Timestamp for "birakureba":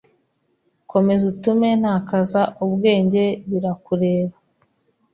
3.49-4.35